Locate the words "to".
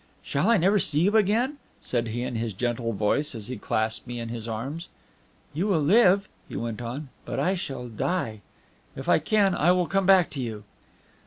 10.31-10.39